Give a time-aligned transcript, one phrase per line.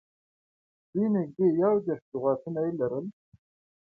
[0.91, 3.05] دوی نږدې یو دېرش لغاتونه یې لرل.